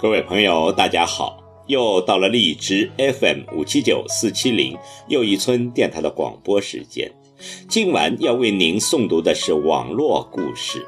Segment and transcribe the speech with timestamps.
[0.00, 1.42] 各位朋友，大家好！
[1.66, 7.12] 又到了荔枝 FM 五七九四七零又一村电台的广播时间。
[7.68, 10.82] 今晚要为您诵读的是网络故事《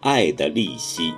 [0.00, 1.10] 爱的利息》。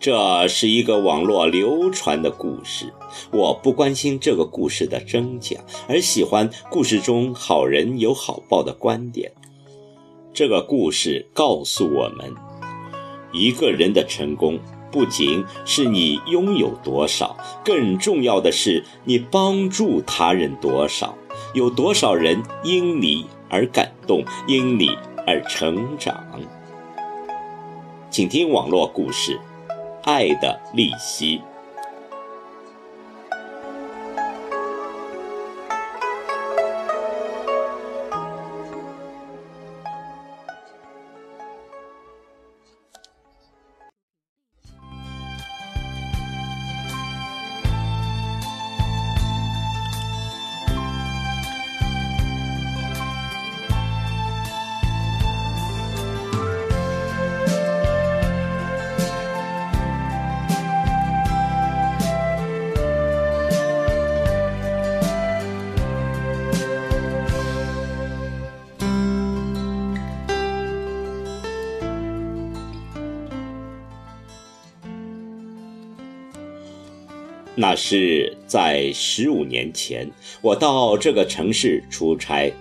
[0.00, 2.92] 这是一个网络流传的故事。
[3.30, 5.56] 我不关心这个故事的真假，
[5.88, 9.30] 而喜欢故事中好人有好报的观点。
[10.34, 12.34] 这个故事告诉我们。
[13.36, 14.58] 一个人的成功，
[14.90, 21.14] 不仅是你拥有多少，更重要的是你帮助他人多少，
[21.52, 26.24] 有多少人因你而感动，因你而成长。
[28.10, 29.32] 请听网络故事
[30.04, 31.38] 《爱的利息》。
[77.68, 80.08] 那是在十五年前，
[80.40, 82.54] 我到这个城市出差，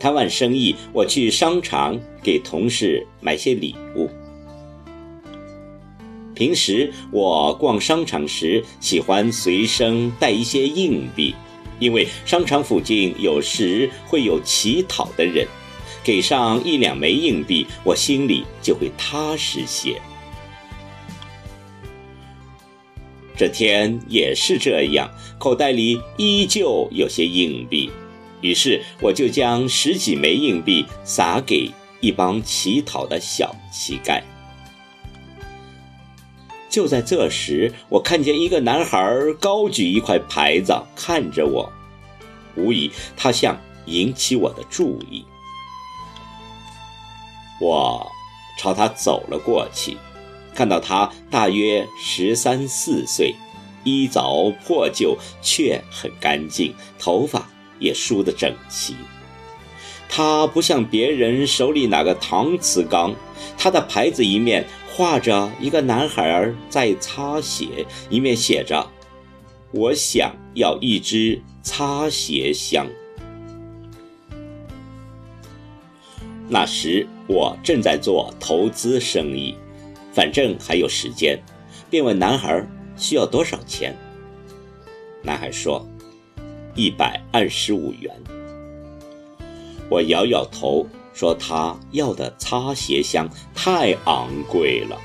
[0.00, 4.08] 谈完生意，我去商场给同事买些礼物。
[6.34, 11.34] 平时我逛商场时，喜欢随身带一些硬币，
[11.78, 15.46] 因为商场附近有时会有乞讨的人，
[16.02, 20.00] 给上一两枚硬币，我心里就会踏实些。
[23.38, 27.88] 这天也是这样，口袋里依旧有些硬币，
[28.40, 34.20] 于是我就将十几枚硬币撒给一帮乞讨的小乞丐。
[36.68, 39.00] 就在这时，我看见一个男孩
[39.38, 41.72] 高举一块牌子看着我，
[42.56, 43.56] 无疑他想
[43.86, 45.24] 引起我的注意。
[47.60, 48.04] 我
[48.58, 49.96] 朝他走了过去。
[50.58, 53.32] 看到他大约十三四岁，
[53.84, 57.48] 衣着破旧却很干净，头发
[57.78, 58.96] 也梳得整齐。
[60.08, 63.14] 他不像别人手里拿个搪瓷缸，
[63.56, 68.84] 他的牌子一面画着一个男孩在擦鞋，一面写着
[69.70, 72.84] ：“我想要一只擦鞋箱。”
[76.50, 79.54] 那时我正在做投资生意。
[80.12, 81.40] 反正还有时间，
[81.88, 83.96] 便问男孩需要多少钱。
[85.22, 85.86] 男孩说
[86.74, 88.12] ：“一百二十五元。”
[89.90, 94.98] 我摇摇头说：“他要的擦鞋箱太昂贵了。”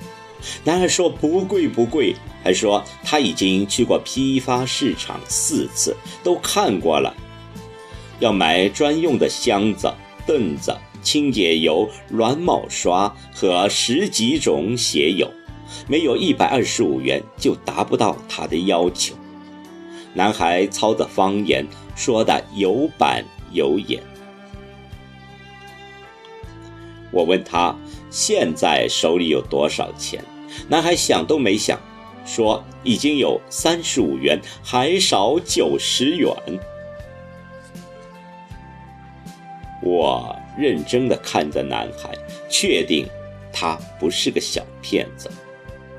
[0.64, 7.16] 男孩说：“不贵不贵。”还说他已经去过批发市场四次，都看过了，
[8.20, 9.90] 要买专用的箱子、
[10.28, 10.76] 凳子。
[11.04, 15.30] 清洁油、软毛刷和十几种鞋油，
[15.88, 19.14] 没有一百二十五元就达不到他的要求。
[20.14, 24.02] 男孩操着方言，说的有板有眼。
[27.12, 27.76] 我问他
[28.10, 30.24] 现在手里有多少钱，
[30.68, 31.80] 男孩想都没想，
[32.26, 36.32] 说已经有三十五元，还少九十元。
[39.84, 40.36] 我。
[40.58, 42.10] 认真地看着男孩，
[42.50, 43.08] 确定
[43.52, 45.30] 他不是个小骗子，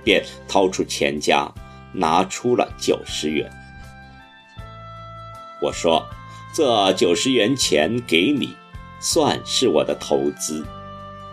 [0.02, 1.50] 便掏出钱夹，
[1.92, 3.50] 拿出了九十元。
[5.62, 6.06] 我说
[6.54, 8.54] ：“这九十元钱给你，
[9.00, 10.64] 算是我的投资，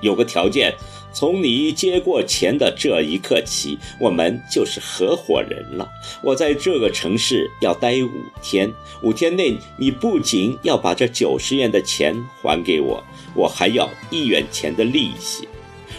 [0.02, 0.74] 有个条件。”
[1.14, 5.88] 从你接过钱的这一刻起，我们就是合伙人了。
[6.24, 8.10] 我在这个城市要待五
[8.42, 8.72] 天，
[9.04, 13.04] 五天内你不仅要把这九十元的钱还给我，
[13.36, 15.48] 我还要一元钱的利息。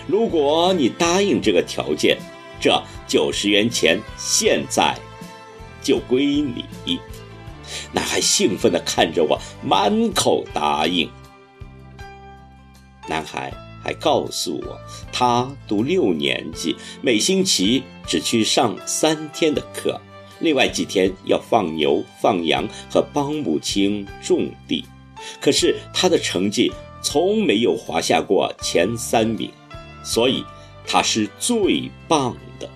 [0.07, 2.19] 如果你答应这个条件，
[2.61, 4.97] 这九十元钱现在
[5.83, 6.65] 就归你。
[7.93, 11.09] 男孩兴奋地看着我，满口答应。
[13.07, 13.53] 男孩。
[13.83, 14.81] 还告诉我，
[15.13, 20.01] 他读六年级，每星期只去上三天的课，
[20.41, 24.85] 另外几天要放牛、放羊和帮母亲种地。
[25.41, 29.51] 可是他的成绩从没有滑下过前三名，
[30.05, 30.45] 所以
[30.87, 32.69] 他是最棒的。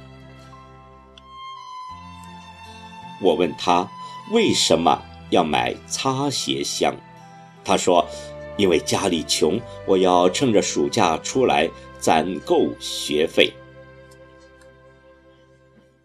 [3.20, 3.88] 我问他
[4.32, 6.94] 为什么要买擦鞋箱，
[7.64, 8.06] 他说
[8.56, 11.68] ：“因为家里穷，我要趁着暑假出来
[11.98, 13.52] 攒够学费。”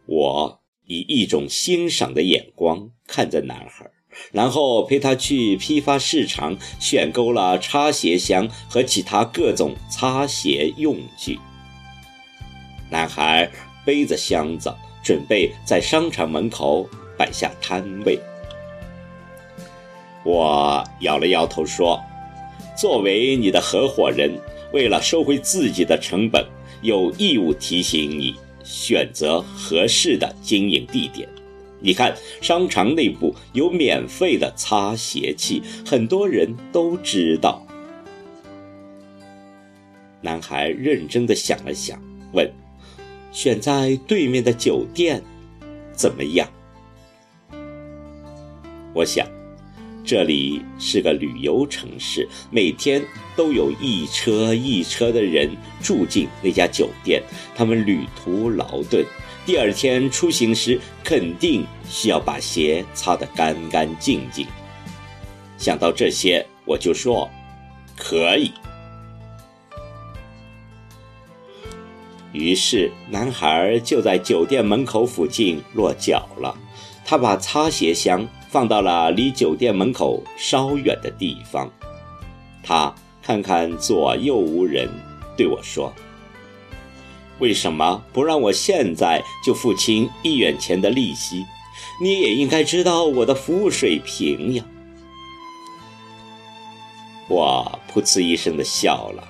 [0.05, 3.89] 我以一种欣赏的眼光看着男孩，
[4.31, 11.39] 然后陪他去批发市场选购了擦鞋箱和其他各种擦鞋用具。
[12.89, 13.49] 男孩
[13.85, 16.89] 背着箱子，准备在商场门口。
[17.17, 18.19] 摆下摊位，
[20.25, 22.01] 我摇了摇头说
[22.81, 24.31] ：“作为你的合伙人，
[24.73, 26.43] 为了收回自己的成本，
[26.81, 31.29] 有义务提醒你选择合适的经营地点。
[31.79, 37.63] 你看，商场内部有免费的擦鞋器，很多人都知道。”
[40.21, 42.01] 男孩认真的想了想，
[42.33, 42.51] 问
[43.31, 45.21] ：“选在对面的酒店
[45.93, 46.49] 怎么样？”
[48.91, 49.27] 我想，
[50.03, 53.01] 这里是个旅游城市，每天
[53.35, 55.49] 都有一车一车的人
[55.81, 57.21] 住进那家酒店，
[57.55, 59.05] 他们旅途劳顿，
[59.45, 64.45] 第二天出行时肯定需要把鞋擦得干干净净。
[65.57, 67.29] 想到这些，我就说
[67.95, 68.51] 可以。
[72.33, 76.57] 于是，男孩就在酒店门口附近落脚了。
[77.05, 78.27] 他把擦鞋箱。
[78.51, 81.71] 放到了离酒店门口稍远的地方，
[82.61, 82.93] 他
[83.23, 84.89] 看看左右无人，
[85.37, 85.93] 对我说
[87.39, 91.45] ：“为什么不让我现在就付清一元钱的利息？
[92.01, 94.65] 你也应该知道我的服务水平呀。”
[97.29, 99.23] 我噗呲一声的笑了，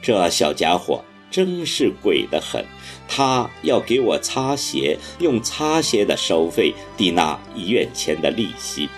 [0.00, 1.04] 这小家伙。
[1.30, 2.64] 真是鬼得很，
[3.08, 8.88] 他要给我擦鞋，用擦鞋的收费抵那一元钱的利息。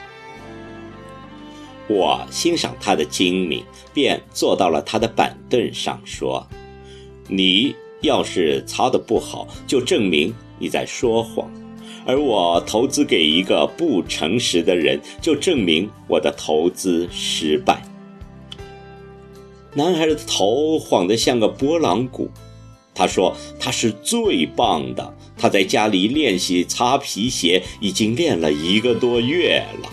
[1.88, 3.64] 我欣赏他的精明，
[3.94, 6.46] 便坐到了他的板凳上，说
[7.26, 11.46] ：“你要是擦得不好，就证明你在说谎；
[12.06, 17.82] 而我投资给一个不诚实的人，就证明我的投资失败。”
[19.74, 22.30] 男孩的头晃得像个拨浪鼓，
[23.00, 29.88] 他说：“他是最棒的，他在家里练习擦皮鞋，已经练了一个多月了。”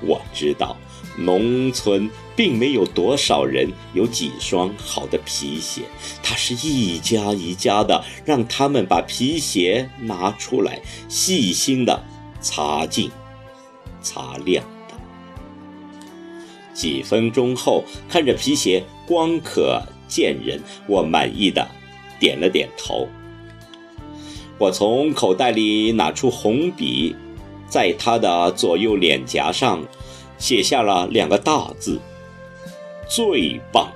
[0.00, 0.76] 我知道，
[1.16, 5.82] 农村并没有多少人有几双好的皮鞋，
[6.22, 12.00] 他是一家一家的让他们把皮鞋拿出来，细心的
[12.40, 13.10] 擦净、
[14.00, 14.64] 擦亮。
[16.78, 21.66] 几分钟后，看着皮鞋光可见人，我满意的
[22.20, 23.08] 点了点头。
[24.58, 27.16] 我从口袋里拿出红笔，
[27.68, 29.82] 在他的左右脸颊上
[30.38, 32.00] 写下了两个大字
[33.10, 33.90] ：“最棒。”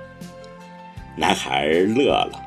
[1.15, 2.41] 男孩乐了。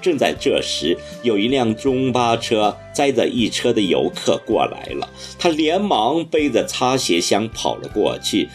[0.00, 5.06] 正在这时，有一辆中巴车载着一车的游客过来了，
[5.38, 8.48] 他连忙背着擦鞋箱跑了过去。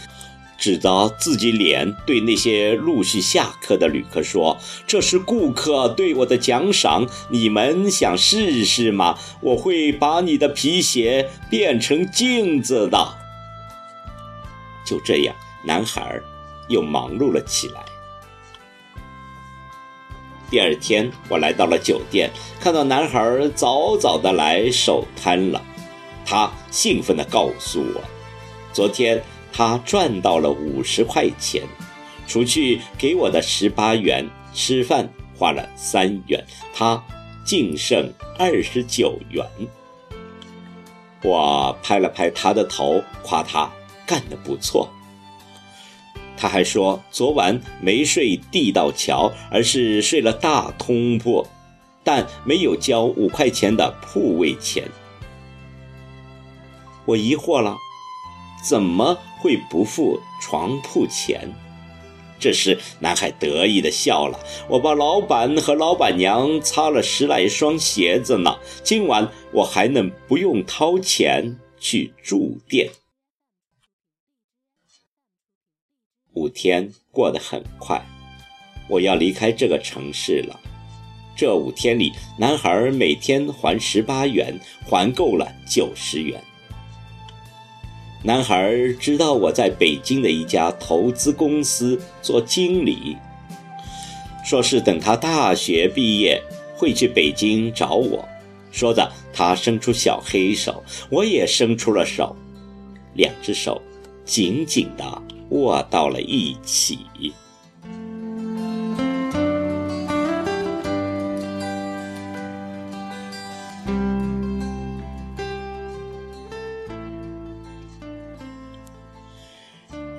[0.65, 4.57] 指着自己脸，对那些陆续下课的旅客说
[4.88, 9.15] ：“这是顾客对我的奖赏，你们想试试吗？
[9.41, 12.98] 我会把你的皮鞋变成镜子的。”
[14.84, 16.19] 就这样，男孩
[16.67, 17.86] 又忙碌了起来。
[20.50, 25.63] 第二天，我来到了酒店，看到男孩早早的来守摊了，
[26.25, 28.01] 他兴奋地告诉我
[28.74, 29.24] ：“昨天。”
[29.57, 31.63] 他赚到了五十块钱，
[32.27, 37.01] 除去给我的十八元，吃饭花了三元，他
[37.45, 39.45] 净剩二十九元。
[41.24, 43.71] 我拍了拍他的头，夸他
[44.05, 44.89] 干得不错。
[46.35, 51.47] 他还说昨晚没睡地道桥，而是睡了大通铺，
[52.03, 54.83] 但没有交五块钱的铺位钱。
[57.05, 57.77] 我疑惑了。
[58.67, 59.15] 怎么
[59.46, 61.54] 会不付床铺钱？
[62.40, 64.40] 这时，男孩得意地笑了。
[64.68, 68.58] 我帮老板和老板娘擦了十来双鞋子呢。
[68.84, 72.90] 今晚我还能不用掏钱去住店。
[76.34, 78.04] 五天过得很快，
[78.90, 80.60] 我要离开这个城市了。
[81.38, 84.60] 这五天里，男孩每天还十八元，
[84.90, 86.44] 还够了九十元。
[88.25, 93.15] 男孩知道我在北京的一家投资公司做经理，
[94.44, 96.41] 说是等他大学毕业
[96.75, 98.27] 会去北京找我。
[98.72, 102.36] 说着，他伸出小黑手，我也伸出了手，
[103.13, 103.79] 两只手
[104.25, 106.98] 紧紧地握到了一起。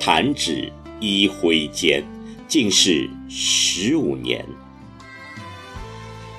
[0.06, 2.00] 弹指一挥间，
[2.46, 4.46] 竟是十五年。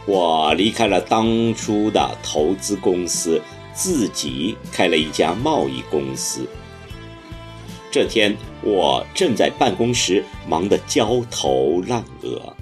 [0.05, 3.41] 我离开了当初的投资公司，
[3.74, 6.47] 自己开了一家贸易公司。
[7.91, 8.33] 这天，
[8.63, 12.55] 我正在办公室忙得焦头烂额。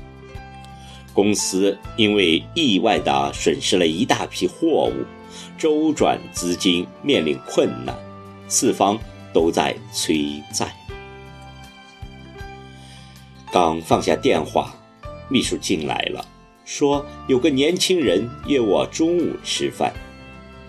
[1.13, 5.05] 公司因为意外的损失了一大批货物，
[5.55, 7.95] 周转资金面临困难，
[8.47, 8.97] 四方
[9.31, 10.75] 都在催债。
[13.55, 14.75] 刚放下电话，
[15.29, 16.27] 秘书进来了。
[16.65, 19.93] 说有个年轻人约我中午吃饭，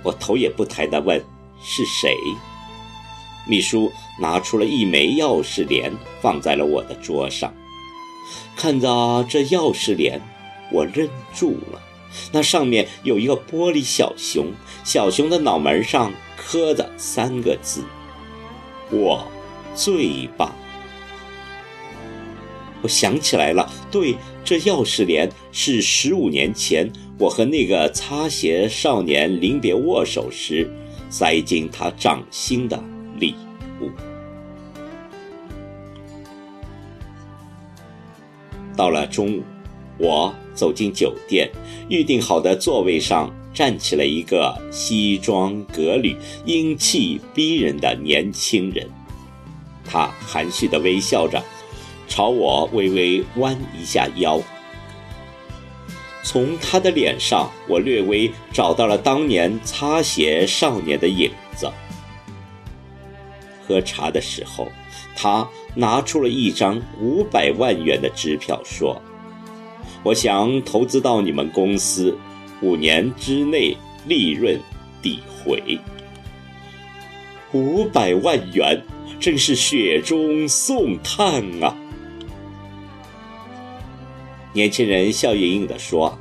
[0.05, 1.19] 我头也不抬地问
[1.61, 2.15] 是谁。
[3.45, 3.91] 秘书
[4.21, 7.53] 拿出了一枚钥匙链，放在了我的桌上。
[8.55, 10.21] 看到这钥匙链，
[10.71, 11.83] 我愣住了。
[12.31, 14.53] 那上面有一个玻璃小熊，
[14.85, 17.83] 小熊的脑门上刻着三个字
[18.93, 19.27] ：“我
[19.75, 20.55] 最棒。”
[22.87, 24.15] 我想起来了，对，
[24.45, 26.89] 这钥匙链是十五年前
[27.19, 30.71] 我和那个擦鞋少年临别握手时
[31.11, 32.81] 塞进他掌心的
[33.19, 33.35] 礼
[33.81, 33.91] 物。
[38.77, 39.43] 到了中午，
[39.99, 41.51] 我走进酒店，
[41.89, 48.89] 预定好的座位上站起了一个西装革履、英气逼人的年轻人，
[49.85, 51.43] 他含蓄地微笑着。
[52.09, 54.41] 朝我微微弯一下腰，
[56.23, 61.71] 从他的脸上，我略微找到了当年擦鞋少年的影子。
[63.67, 64.69] 喝茶的时候，
[65.17, 69.01] 他拿出了一张五百万元的支票，说
[70.05, 72.17] ：“我想投资到你们公司，
[72.63, 74.61] 五年之内利润
[75.03, 75.79] 抵回。”
[77.53, 78.81] 五百万元，
[79.19, 81.75] 真是雪中送炭啊！
[84.57, 86.19] 年轻人笑盈盈地说：“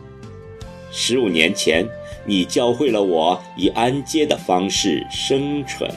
[0.91, 1.87] 十五年前，
[2.25, 5.89] 你教会了我以按揭的方式生存。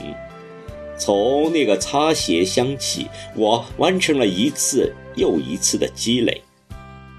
[0.97, 6.40] 从那个擦鞋箱起，我完成了一次又一次的积累。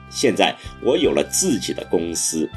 [0.09, 2.49] 现在我有了自己的公司，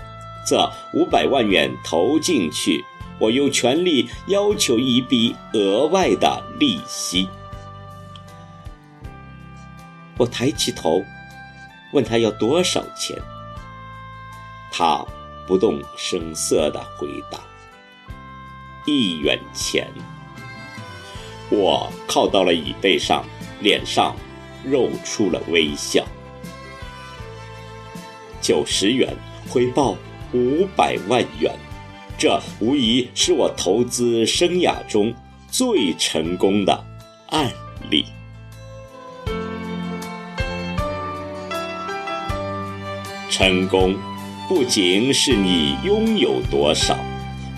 [0.47, 0.65] 这
[0.95, 2.81] 五百万元投进去，
[3.19, 7.29] 我有权利要求一笔额外的利息。”
[10.17, 11.03] 我抬起头。
[11.93, 13.21] 问他要多少钱，
[14.71, 15.05] 他
[15.47, 17.39] 不动声色地回答
[18.87, 19.89] ：“一元钱。”
[21.51, 23.25] 我靠到了椅背上，
[23.61, 24.17] 脸上
[24.65, 26.03] 露出了微笑。
[28.41, 29.15] 九十元
[29.51, 29.95] 回报
[30.33, 31.55] 五百万元，
[32.17, 35.15] 这无疑是我投资生涯中
[35.51, 36.85] 最成功的
[37.29, 37.53] 案
[37.91, 38.07] 例。
[43.33, 43.97] 成功，
[44.47, 46.95] 不仅是你拥有多少，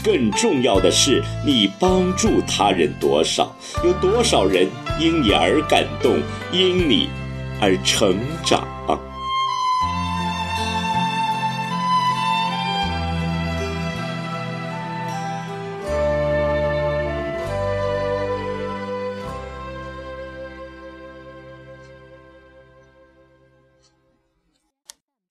[0.05, 3.53] 更重要的是你帮助他人多少，
[3.85, 4.69] 有多少人
[5.01, 6.21] 因你而感动，
[6.53, 7.09] 因你
[7.61, 8.65] 而成长。